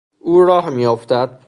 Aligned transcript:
او 0.19 0.43
راه 0.43 0.69
میافتد. 0.69 1.37